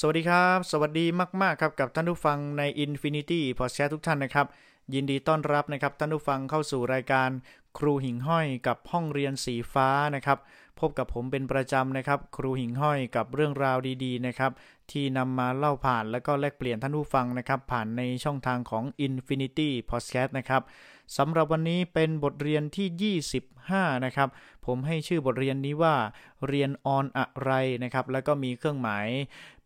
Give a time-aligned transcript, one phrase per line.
[0.00, 1.06] สวัสดีครับ สวัสดี
[1.42, 4.46] มาก ๆ ครับกับท่านผู้ฟังใน Infinity Podcast ทุกท่านนะครับ
[4.94, 7.30] ยินดีต้อนรับนะครับท่านผู้ฟังเข้าสู่รายการ
[7.78, 10.38] ครูหิ่งห้อยกับห้องเรียนสีฟ้านะครับ
[10.80, 14.52] พบกับผมเป็นประจำนะครับ ครูหิ่งห้อยกับเรื่องราวดีๆนะครับ
[14.90, 20.62] ที่นำมาเล่าผ่านแล้วก็แลกเปลี่ยนท่านผู้ฟังนะครับ ผ่านในช่องทางของ Infinity Podcast นะครับ
[21.16, 23.14] สำหรับวันนี้เป็นบทเรียนที่
[23.62, 24.28] 25 นะครับ
[24.66, 25.94] ผมให้ชื่อบทเรียนนี้ว่า
[26.48, 27.52] เรียนออนอะไร
[27.82, 29.06] นะครับ แล้วก็มีเครื่องหมาย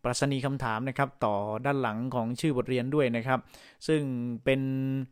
[0.03, 3.39] ปรัชนีคำถามนะครับต่อด้านหลังของชื่อบทเรียนด้วยนะครับ
[3.87, 4.01] ซึ่ง
[4.45, 4.61] เป็น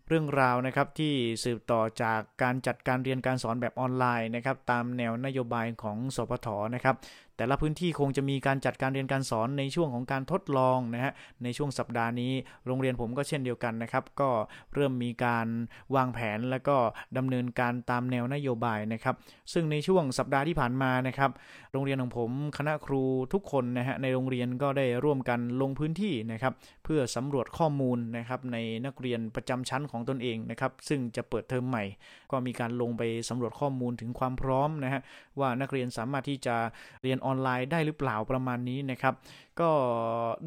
[0.08, 6.96] เรื่องราวนะครับที่สืบต่อจากการจัดการเรียนการสอนแบบออนไลน์นะครับตามแนวนโยบายของสพทนะครับ
[7.40, 12.32] แต่ละพื้นที่คงจะมีการจัดการเรียนการสอนในช่วงของการทดลองนะฮะในช่วงสัปดาห์นี้
[12.68, 14.30] โรงเรียนผมก็เช่นเดียวกันนะครับ ก็
[14.74, 15.48] เริ่มมีการ
[15.96, 16.76] วางแผนแล้วก็
[17.18, 19.16] ดำเนินการตามแนวนโยบายนะครับ
[19.54, 21.32] ซึ่งในช่วงสัปดาห์ที่ผ่านมานะครับ
[21.72, 31.84] โรงเรียนของผมคณะครูทุกคนนะฮะในโรงเรียนก็ได้ร่วมกันลงพื้นที่นะครับ เพื่อสำรวจข้อมูลนะครับในนักเรียนประจำชั้นของตนเองนะครับ ซึ่งจะเปิดเทอมใหม่
[32.32, 35.02] ก็มีการลงไปสำรวจข้อมูลถึงความพร้อมนะฮะ
[35.40, 36.56] ว่านักเรียนสามารถที่จะ
[37.04, 39.14] เรียนอออนไลน์ได้หรือเปล่าประมาณนี้นะครับ
[39.62, 39.72] ก็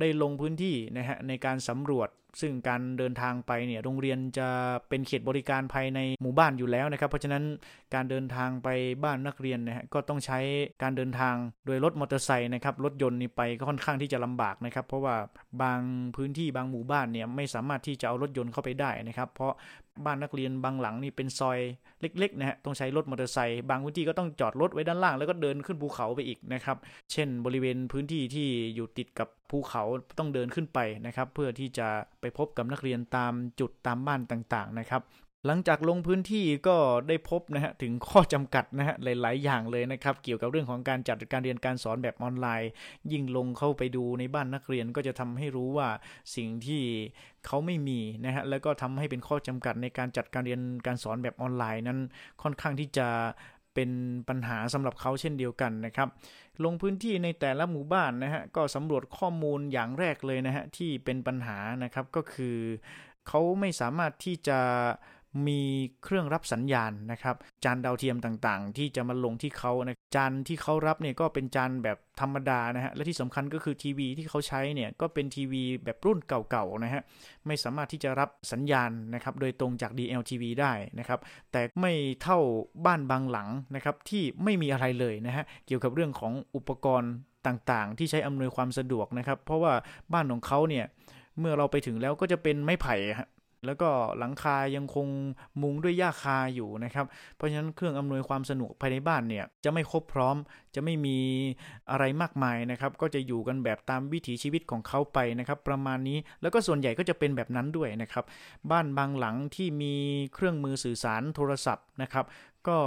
[0.01, 2.09] ได้ลงพื้นที่นะฮะในการสำรวจ
[2.41, 4.49] ซึ่งการเดินทางไปเนี่ยโรงเรียนจะ
[4.89, 7.45] เป็นเขตบริการภายในหมู่บ้านอยู่แล้วนะครับ เพราะฉะนั้น
[7.95, 8.69] การเดินทางไป
[9.05, 10.39] บ้านนักเรียนนะฮะก็ต้องใช้
[10.83, 11.35] การเดินทาง
[11.67, 15.17] โดยรถมอเตอร์ไซค์นะครับรถยนต์นี่ไปก็ค่อนข้างที่จะลำบากนะครับ เพราะว่า
[15.63, 15.81] บาง
[16.17, 19.53] พื้นที่บางหมู่บ้านเนี่ยไม่สามารถที่จะเอารถยนต์เข้าไปได้นะครับ เพราะ
[20.05, 21.59] บ้านนักเรียนบางหลังนี่เป็นซอย
[22.01, 26.77] เล็กๆนะฮะต้องใช้รถมอเตอร์ไซค์บางพื้นที่ก็ต้องจอดรถไว้ด้านล่าง แล้วก็เดินขึ้นภูเขาไปอีกนะครับ
[27.13, 29.83] เช่น บริเวณพื้นที่ที่อยู่ติดกับภูเขา
[30.19, 31.89] ต้องเดินขึ้นไปนะครับ เพื่อที่จะ
[32.21, 35.03] ไปพบกับนักเรียนตามจุดตามบ้านต่างๆนะครับ
[35.47, 36.77] หลังจากลงพื้นที่ก็
[37.09, 42.71] ได้พบนะฮะถึงข้อจำกัดนะฮะหลาย ๆ อย่างเลยนะครับ เกี่ยวกับเรื่องของการจัดการเรียนการสอนแบบออนไลน์
[43.13, 45.89] ยิ่งลงเข้าไปดูในบ้านนักเรียนก็จะทำให้รู้ว่า
[46.37, 46.83] สิ่งที่
[47.47, 51.99] เขาไม่มีนะฮะแล้วก็ทำให้เป็นข้อจำกัดในการจัดการเรียนการสอนแบบออนไลน์นั้น
[52.43, 53.09] ค่อนข้างที่จะ
[53.75, 53.91] เป็น
[54.29, 56.09] ปัญหาสำหรับเขาเช่นเดียวกันนะครับ
[56.65, 62.57] ลงพื้นที่ในแต่ละหมู่บ้านนะฮะก็สำรวจข้อมูลอย่างแรกเลยนะฮะที่เป็นปัญหานะครับก็คือ
[63.29, 64.59] เขาไม่สามารถที่จะ
[65.47, 65.61] มี
[66.05, 77.03] เครื่องรับสัญญาณนะครับ จานดาวเทียมต่างๆ ที่จะมาลงที่เขานะจานที่เขารับเนี่ยก็เป็นจานแบบธรรมดานะฮะและที่สำคัญก็คือทีวีที่เขาใช้เนี่ยก็เป็นทีวีแบบรุ่นเก่าๆนะฮะ
[77.47, 81.21] ไม่สามารถที่จะรับสัญญาณนะครับโดยตรงจาก DLTV ได้นะครับ
[81.53, 82.39] แต่ไม่เท่า
[82.87, 87.13] บ้านบางหลังนะครับที่ไม่มีอะไรเลยนะฮะเกี่ยวกับเรื่องของอุปกรณ์
[87.47, 89.73] ต่างๆ ที่ใช้อำนวยความสะดวกนะครับ เพราะว่า
[90.13, 90.85] บ้านของเขาเนี่ย
[91.39, 92.97] เมื่อเราไปถึงแล้วก็จะเป็นไม้ไผ่
[93.67, 95.07] แล้วก็หลังคายังคง
[95.63, 97.07] มุงด้วยหญ้าคาอยู่นะครับ
[97.37, 100.37] เพราะฉะนั้นเครื่องอำนวยความสนุกภายในบ้านเนี่ยจะไม่ครบพร้อม
[100.75, 101.19] จะไม่มี
[101.91, 108.25] อะไรมากมายนะครับ ก็จะอยู่กันแบบตามวิถีชีวิตของเขาไปนะครับ ประมาณนี้แล้วก็ส่วนใหญ่ก็จะเป็นแบบนั้นด้วยนะครับ
[108.71, 109.95] บ้านบางหลังที่มี
[110.35, 112.27] เครื่องมือสื่อสารโทรศัพท์นะครับ
[112.69, 112.79] ก็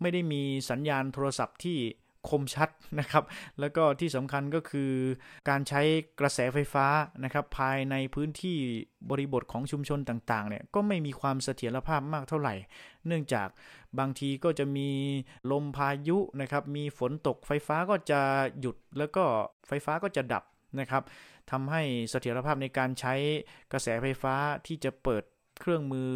[0.00, 1.78] ไม่ได้มีสัญญาณโทรศัพท์ที่
[2.28, 2.68] คมชัด
[3.00, 3.24] นะครับ
[3.60, 4.92] แล้วก็ที่สำคัญก็คือ
[5.48, 5.80] การใช้
[6.20, 6.86] กระแสไฟฟ้า
[7.24, 8.56] นะครับ ภายในพื้นที่
[9.10, 12.54] บริบทของชุมชนต่างๆเนี่ยก็ไม่มีความเสถียรภาพมากเท่าไหร่
[13.06, 13.48] เนื่องจาก
[13.98, 14.90] บางทีก็จะมี
[15.50, 18.20] ลมพายุนะครับ มีฝนตกไฟฟ้าก็จะ
[18.60, 19.24] หยุดแล้วก็
[19.68, 20.44] ไฟฟ้าก็จะดับ
[20.80, 21.02] นะครับ
[21.50, 23.14] ทำให้เสถียรภาพในการใช้
[23.72, 24.34] กระแสไฟฟ้า
[24.66, 25.22] ที่จะเปิด
[25.60, 26.10] เครื่องมือ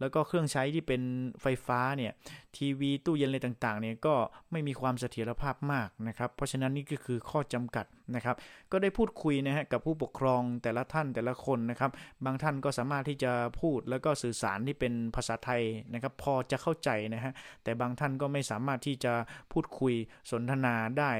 [0.00, 1.02] แล้วก็เครื่องใช้ที่เป็น
[1.42, 2.12] ไฟฟ้าเนี่ย
[2.56, 4.14] ทีวีตู้เย็นอะไรต่างๆเนี่ยก็
[4.50, 8.36] ไม่มีความเสถียรภาพมากนะครับ เพราะฉะนั้นนี่ก็คือข้อจำกัดนะครับ
[8.72, 11.90] ก็ได้พูดคุยนะฮะกับผู้ปกครองแต่ละท่านแต่ละคนนะครับ
[12.24, 15.62] บางท่านก็สามารถที่จะพูดแล้วก็สื่อสารที่เป็นภาษาไทย
[15.94, 17.32] นะครับ พอจะเข้าใจนะฮะ
[17.64, 19.12] แต่บางท่านก็ไม่สามารถที่จะ
[19.52, 19.94] พูดคุย
[20.30, 21.12] สนทนาได้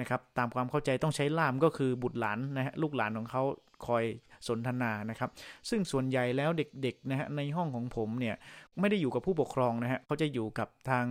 [0.00, 3.42] นะครับตามความเข้าใจต้องใช้ล่ามก็คือบุตรหลานนะฮะลูกหลานของเขา
[3.86, 4.04] คอย
[4.48, 5.30] สนทนานะครับ
[5.68, 8.36] ซึ่งส่วนใหญ่แล้วเด็กๆนะฮะในห้องของผมเนี่ย
[8.80, 11.06] ไม่ได้อยู่กับผู้ปกครองนะฮะเขาจะอยู่กับทาง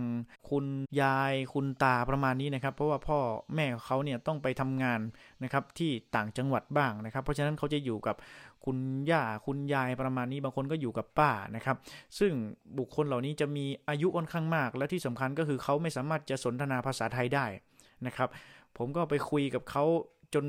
[0.50, 0.66] คุณ
[1.02, 3.18] ยายคุณตาประมาณนี้นะครับ เพราะว่าพ่อ
[3.54, 5.00] แม่เขาเนี่ยต้องไปทำงาน
[5.42, 8.16] นะครับที่ต่างจังหวัดบ้างนะครับ เพราะฉะนั้นเขาจะอยู่กับ
[8.64, 8.78] คุณ
[9.10, 11.76] ย่าคุณยายประมาณนี้บางคนก็อยู่กับป้านะครับ
[12.18, 12.32] ซึ่ง
[12.78, 17.46] บุคคลเหล่านี้จะมีอายุค่อนข้างมาก และที่สำคัญก็คือเขาไม่สามารถจะสนทนาภาษาไทยได้
[18.06, 18.28] นะครับ
[18.78, 19.84] ผมก็ไปคุยกับเขา
[20.34, 20.44] จน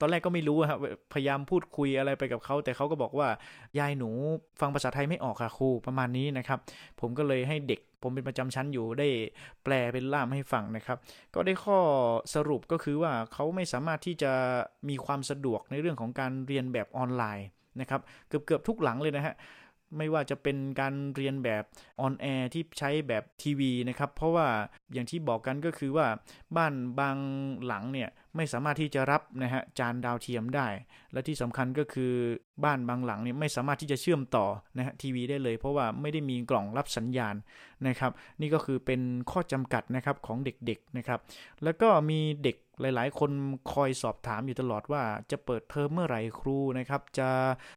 [0.00, 0.78] ตอนแรกก็ไม่รู้ครับ
[1.12, 3.28] พยายามพูดคุยอะไรไปกับเขา แต่เขาก็บอกว่า
[3.78, 4.10] ยายหนู
[4.60, 6.58] ฟังภาษาไทยไม่ออกค่ะครูประมาณนี้นะครับ
[7.00, 9.08] ผมก็เลยให้เด็กผมเป็นประจำชั้นอยู่ได้
[9.64, 10.98] แปลเป็นล่ามให้ฟังนะครับ
[11.34, 11.78] ก็ได้ข้อ
[12.34, 14.32] สรุปก็คือว่าเขาไม่สามารถที่จะ
[14.88, 17.48] มีความสะดวกในเรื่องของการเรียนแบบออนไลน์
[17.80, 19.34] นะครับ เกือบเกือบทุกหลังเลยนะฮะ
[19.96, 21.64] ไม่ว่าจะเป็นการเรียนแบบ
[22.00, 24.46] ออนแอร์ที่ใช้แบบทีวีนะครับ เพราะว่า
[24.92, 26.06] อย่างที่บอกกันก็คือว่า
[26.56, 27.16] บ้านบาง
[27.66, 30.66] หลังเนี่ยไม่สามารถที่จะรับนะฮะจานดาวเทียมได้
[31.12, 32.12] และที่สำคัญก็คือ
[32.64, 34.46] บ้านบางหลังเนี่ยไม่สามารถที่จะเชื่อมต่อ
[34.78, 37.34] นะฮะทีวีได้เลย เพราะว่าไม่ได้มีกล่องรับสัญญาณ
[37.88, 39.00] นะครับ นี่ก็คือเป็น
[39.30, 41.20] ข้อจำกัดนะครับของเด็กๆนะครับ
[41.64, 43.30] แล้วก็มีเด็กหลายๆ คน
[43.72, 47.28] คอยสอบถามอยู่ตลอดว่าจะเปิดเทอมเมื่อไหร่ครูนะครับ จะ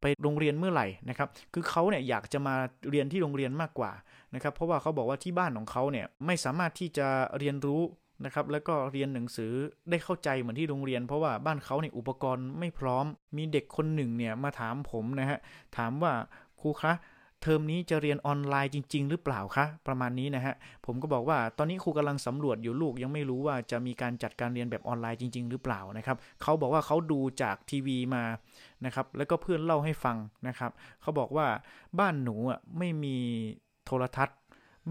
[0.01, 2.55] ไปโรงเรียนเมื่อไหร่นะครับ คือเขาเนี่ยอยากจะมา
[2.89, 3.91] เรียนที่โรงเรียนมากกว่า
[4.35, 7.07] นะครับเพราะว่าเขาบอกว่าที่บ้านของเขาเนี่ยไม่สามารถที่จะ
[7.39, 7.81] เรียนรู้
[8.25, 9.51] นะครับแล้วก็เรียนหนังสือ
[9.89, 13.05] ได้เข้าใจเหมือนที่โรงเรียน เพราะว่าบ้านเขาเนี่ยอุปกรณ์ไม่พร้อม
[13.37, 15.39] มีเด็กคนหนึ่งเนี่ยมาถามผมนะฮะ
[15.77, 16.13] ถามว่า
[16.61, 16.93] ครูคะ
[17.41, 20.55] เทอมนี้จะเรียนออนไลน์จริง ๆ หรือเปล่าคะประมาณนี้นะฮะ
[20.85, 28.23] ผมก็บอกว่าตอนนี้ครูกำลังสำรวจอยู่ลูกยังไม่รู้ว่าจะมีการจัดการเรียนแบบออนไลน์จริง ๆ หรือเปล่านะครับเขาบอกว่าเขาดูจากทีวีมา
[28.85, 30.17] นะครับแล้วก็เพื่อนเล่าให้ฟัง
[30.47, 31.47] นะครับเขาบอกว่า
[31.99, 33.17] บ้านหนูอะไม่มี
[33.91, 34.35] โทรทัศน์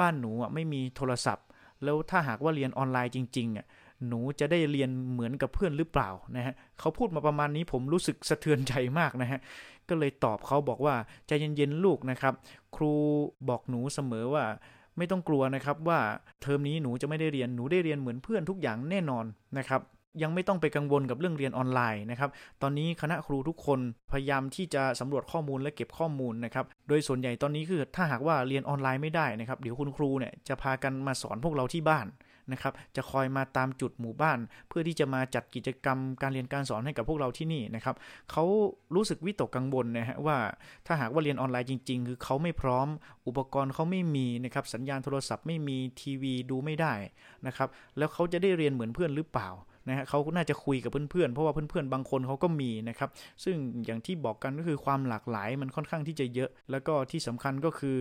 [0.00, 1.46] บ้านหนูอะไม่มีโทรศัพท์
[1.84, 3.66] แล้วถ้าหากว่าเรียนออนไลน์จริงๆอะ
[4.08, 9.40] หนูจะได้เรียนเหมือนกับเพื่อนหรือเปล่านะฮะเขาพูดมาประมาณนี้ผมรู้สึกสะเทือนใจมากนะฮะ
[9.88, 10.94] ก็เลยตอบเขาบอกว่า
[11.26, 12.34] ใจเย็นๆลูกนะครับ
[12.76, 12.92] ครู
[13.48, 14.44] บอกหนูเสมอว่า
[14.96, 15.98] ไม่ต้องกลัวนะครับว่า
[16.40, 19.24] เทอมนี้หนูจะไม่ได้เรียนหนูได้เรียนเหมือนเพื่อนทุกอย่างแน่นอน
[19.58, 19.80] นะครับ
[20.22, 22.30] ยังไม่ต้องไปกังวลกับเรื่องเรียนออนไลน์นะครับ
[22.62, 23.80] ตอนนี้คณะครูทุกคน
[24.12, 32.08] พยายามที่จะสำรวจข้อมูลและเก็บข้อมูลนะครับ โดยส่วนใหญ่ตอนนี้คือถ้าหากว่าเรียนออนไลน์ไม่ได้นะครับ เดี๋ยวคุณครูเนี่ยจะพากันมาสอนพวกเราที่บ้าน
[32.52, 37.96] นะครับ จะคอยมาตามจุดหมู่บ้าน เพื่อที่จะมาจัดกิจกรรมการเรียนการสอนให้กับพวกเราที่นี่นะครับ
[38.30, 38.44] เขา
[38.94, 40.36] รู้สึกวิตกกังวลนะฮะว่า
[40.86, 42.88] ถ้าหากว่าเรียนออนไลน์จริง ๆ คือเขาไม่พร้อม
[43.26, 46.92] อุปกรณ์เขาไม่มีนะครับ สัญญาณโทรศัพท์ไม่มีทีวีดูไม่ได้
[47.46, 47.68] นะครับ
[47.98, 49.48] แล้วเขาจะได้เรียนเหมือนเพื่อนหรือเปล่า
[49.88, 53.10] นะฮะเขาน่าจะคุยกับเพื่อนๆ เพราะว่าเพื่อนๆ บางคนเขาก็มีนะครับ
[53.44, 57.98] ซึ่งอย่างที่บอกกันก็คือความหลากหลายมันค่อนข้างที่จะเยอะ แล้วก็ที่สำคัญก็คือ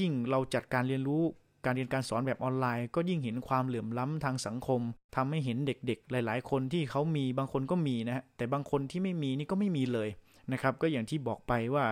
[0.00, 1.24] ยิ่งเราจัดการเรียนรู้
[1.64, 4.80] การเรียนการสอนแบบออนไลน์ก็ยิ่งเห็นความเหลื่อมล้ำทางสังคม
[5.16, 10.08] ทำให้เห็นเด็กๆ หลายๆ คนที่เขามีบางคนก็มีนะฮะแต่บางคนที่ไม่มีนี่ก็ไม่มีเลย
[10.52, 11.84] นะครับก็อย่างที่บอกไปว่า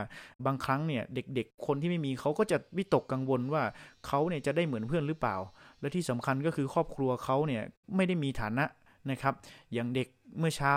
[0.46, 3.62] บางครั้งเนี่ยเด็กๆ คนที่ไม่มีเขาก็จะวิตกกังวลว่า
[4.06, 5.36] เขาเนี่ยจะได้เหมือนเพื่อนหรือเปล่า
[5.80, 7.62] และที่สำคัญก็คือครอบครัวเขาเนี่ย
[7.96, 8.64] ไม่ได้มีฐานะ
[9.10, 9.34] นะครับ
[9.72, 10.08] อย่างเด็ก
[10.38, 10.72] เมื่อเช้า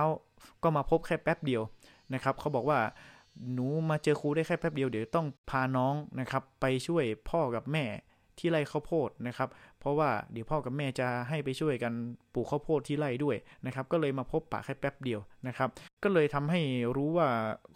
[0.64, 1.62] ก็มาพบแค่แป๊บเดียว
[2.14, 2.80] นะครับเขาบอกว่า
[3.54, 7.86] หนูมาเจอครูได้แค่แป๊บเดียวเดี๋ยวต้องพาน้องนะครับไปช่วยพ่อกับแม่
[8.38, 9.50] ที่ไร่ข้าวโพดนะครับ
[9.80, 11.94] เพราะว่าเดี๋ยวพ่อกับแม่จะให้ไปช่วยกัน
[12.34, 13.36] ปลูกข้าวโพดที่ไร่ด้วย
[13.66, 15.70] นะครับก็เลยมาพบปะแค่แป๊บเดียวนะครับ
[16.04, 16.62] ก็เลยทำให้
[16.96, 17.28] รู้ว่า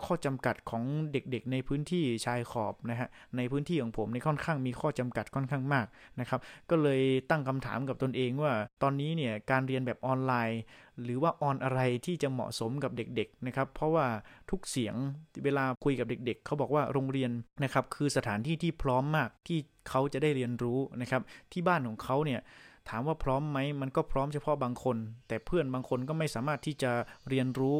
[0.06, 3.07] ข้อจำกัดของเด็กๆ ในพื้นที่ชายขอบนะฮะ
[3.38, 5.88] ในพื้นที่ของผมในค่อนข้างมีข้อจำกัดค่อนข้างมาก
[6.19, 6.39] นะครับ
[6.69, 10.62] ก็เลยตั้งคำถามกับตนเองว่า ตอนนี้เนี่ยการเรียนแบบออนไลน์
[11.04, 14.06] หรือว่าออนอะไรที่จะเหมาะสมกับเด็กๆนะครับ เพราะว่า
[14.50, 14.95] ทุกเสียง
[15.44, 17.31] เวลาคุยกับเด็ก ๆ เขาบอกว่าโรงเรียน
[17.63, 19.59] นะครับคือสถานที่ที่พร้อมมากที่
[19.89, 21.21] เขาจะได้เรียนรู้นะครับ
[21.51, 22.42] ที่บ้านของเขาเนี่ย
[22.89, 24.97] ถามว่าพร้อมไหมมันก็พร้อมเฉพาะบางคน
[25.27, 26.91] แต่เพื่อนบางคนก็ไม่สามารถที่จะ
[27.29, 27.77] เรียนรู้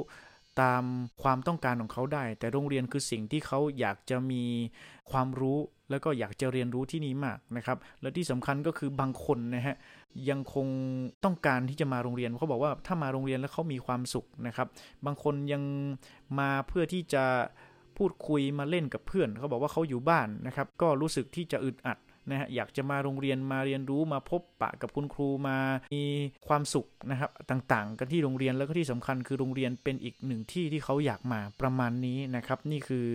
[0.62, 0.84] ตาม
[1.24, 4.44] ความต้องการของเขาได้ แต่โรงเรียนคือสิ่งที่เขาอยากจะมี
[5.12, 5.58] ความรู้
[5.90, 9.76] แล้วก็อยากจะเรียนรู้ที่นี่มากนะครับ และที่สำคัญก็คือบางคนนะฮะ
[10.30, 10.68] ยังคง
[11.24, 14.68] ต้องการที่จะมาโรงเรียนเขาบอกว่าถ้ามาโรงเรียนแล้วเขามีความสุขนะครับ
[15.06, 15.64] บางคนยัง
[16.40, 17.24] มาเพื่อที่จะ
[17.98, 21.98] พูดคุยมาเล่นกับเพื่อน เขาบอกว่าเขาอยู่บ้านนะครับ ก็รู้สึกที่จะอึดอัด
[22.30, 25.58] นะฮะอยากจะมาโรงเรียนมาเรียนรู้มาพบปะกับคุณครูมา
[25.96, 26.04] มี
[26.48, 33.08] ความสุขนะครับต่างๆ กันที่โรงเรียนแล้วก็ที่สำคัญคือโรงเรียนเป็นอีกหนึ่งที่ที่เขาอยากมาประมาณนี้นะครับนี่คือ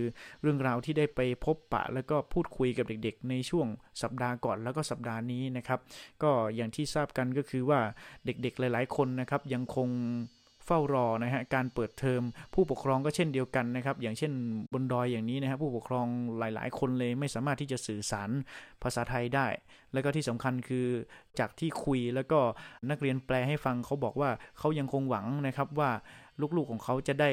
[0.42, 3.66] เรื่องราวที่ได้ไปพบปะ แล้วก็พูดคุยกับเด็ก ๆ ในช่วง
[4.02, 5.80] สัปดาห์ก่อนแล้วก็สัปดาห์นี้นะครับ
[6.22, 7.80] ก็อย่างที่ทราบกันก็คือว่า
[8.24, 9.88] เด็กๆหลาย ๆ คนนะครับยังคง
[10.66, 12.22] เฝ้ารอนะฮะการเปิดเทอม
[12.54, 14.32] ผู้ปกครองก็เช่นเดียวกันนะครับ อย่างเช่น
[14.72, 16.06] บนดอยอย่างนี้นะครับผู้ปกครอง
[16.38, 18.30] หลาย ๆ คนเลยไม่สามารถที่จะสื่อสาร
[18.82, 19.46] ภาษาไทยได้
[19.92, 20.86] แล้วก็ที่สำคัญคือ
[21.38, 22.40] จากที่คุยแล้วก็
[22.90, 25.90] นักเรียนแปลให้ฟังเขาบอกว่าเขายังคงหวังนะครับว่า
[26.56, 27.30] ลูกๆของเขาจะได้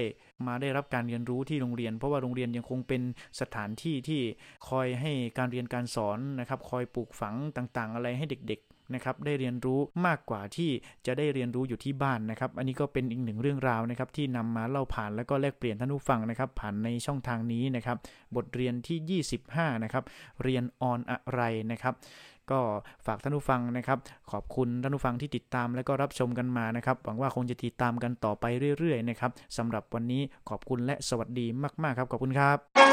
[0.47, 3.01] มาได้รับการเรียนรู้ที่โรงเรียน เพราะว่าโรงเรียนยังคงเป็น
[3.41, 4.21] สถานที่ที่
[4.69, 8.61] คอยให้การเรียนการสอนนะครับ คอยปลูกฝังต่างๆ อะไรให้เด็ก
[8.93, 10.69] นะครับได้เรียนรู้มากกว่าที่
[11.05, 17.97] จะได้เรียนรู้อยู่ที่บ้านนะครับ อันนี้ก็เป็นอีกหนึ่งเรื่องราวนะครับที่นำมาเล่าผ่านแล้วก็แลกเปลี่ยนท่านผู้ฟังนะครับ ผ่านในช่องทางนี้นะครับ
[18.35, 20.03] บทเรียนที่ 25 นะครับ
[20.43, 21.41] เรียนออนอะไร
[21.71, 21.95] นะครับ
[22.51, 22.61] ก็
[23.05, 23.97] ฝากท่านผู้ฟังนะครับ
[24.31, 28.45] ขอบคุณท่านผู้ฟังที่ติดตามและก็รับชมกันมานะครับ หวังว่าคงจะติดตามกันต่อไป
[28.77, 31.45] เรื่อยๆนะครับสำหรับวันนี้ขอบคุณและสวัสดี
[31.83, 32.88] มาก ๆ ครับ ขอบคุณครับ